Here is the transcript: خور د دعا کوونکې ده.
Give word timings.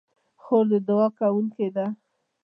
خور 0.41 0.65
د 0.71 0.73
دعا 0.87 1.07
کوونکې 1.19 1.67
ده. 1.75 1.85